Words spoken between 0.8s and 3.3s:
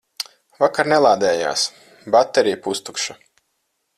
nelādējās, baterija pustukša.